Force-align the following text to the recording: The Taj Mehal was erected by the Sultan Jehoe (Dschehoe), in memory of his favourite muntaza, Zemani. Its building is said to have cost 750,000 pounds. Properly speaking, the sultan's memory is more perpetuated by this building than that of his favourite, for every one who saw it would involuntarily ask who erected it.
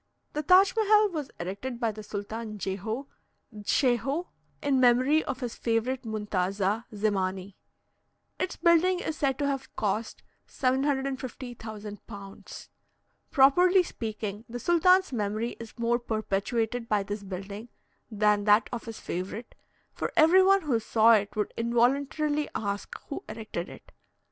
The 0.33 0.41
Taj 0.41 0.73
Mehal 0.73 1.11
was 1.11 1.29
erected 1.39 1.79
by 1.79 1.91
the 1.91 2.01
Sultan 2.01 2.57
Jehoe 2.57 3.05
(Dschehoe), 3.55 4.29
in 4.63 4.79
memory 4.79 5.23
of 5.25 5.41
his 5.41 5.53
favourite 5.53 6.05
muntaza, 6.05 6.85
Zemani. 6.91 7.53
Its 8.39 8.55
building 8.55 8.99
is 9.01 9.15
said 9.15 9.37
to 9.37 9.45
have 9.45 9.75
cost 9.75 10.23
750,000 10.47 12.07
pounds. 12.07 12.69
Properly 13.29 13.83
speaking, 13.83 14.43
the 14.49 14.59
sultan's 14.59 15.13
memory 15.13 15.51
is 15.59 15.77
more 15.77 15.99
perpetuated 15.99 16.89
by 16.89 17.03
this 17.03 17.21
building 17.21 17.69
than 18.09 18.45
that 18.45 18.69
of 18.73 18.85
his 18.85 18.99
favourite, 18.99 19.53
for 19.93 20.11
every 20.17 20.41
one 20.41 20.63
who 20.63 20.79
saw 20.79 21.13
it 21.13 21.35
would 21.35 21.53
involuntarily 21.55 22.49
ask 22.55 22.95
who 23.09 23.23
erected 23.29 23.69
it. 23.69 23.91